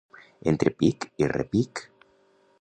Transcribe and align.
Entre 0.51 0.71
pic 0.79 1.05
i 1.25 1.29
repic. 1.35 1.85